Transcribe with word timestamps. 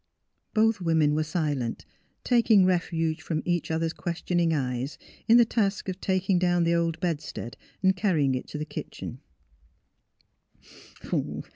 ''Both 0.55 0.81
women 0.81 1.13
were 1.13 1.21
silent, 1.23 1.85
taking 2.23 2.65
refuge 2.65 3.21
from 3.21 3.43
each 3.45 3.69
other's 3.69 3.93
questioning 3.93 4.51
eyes 4.51 4.97
in 5.27 5.37
the 5.37 5.45
task 5.45 5.89
of 5.89 6.01
taking 6.01 6.39
down 6.39 6.63
the 6.63 6.73
old 6.73 6.99
bedstead 6.99 7.55
and 7.83 7.95
carrying 7.95 8.33
it 8.33 8.47
to 8.47 8.57
the 8.57 8.65
kitchen. 8.65 9.19